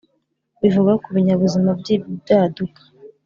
bivuga 0.61 0.91
ku 1.01 1.07
binyabuzima 1.15 1.69
by 1.79 1.87
ibyaduka 1.95 2.81